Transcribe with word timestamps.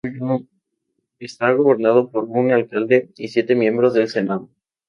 Está 1.19 1.51
gobernado 1.51 2.09
por 2.09 2.23
un 2.23 2.51
alcalde 2.51 3.11
y 3.17 3.27
siete 3.27 3.53
miembros 3.53 3.93
del 3.93 4.09
senado. 4.09 4.49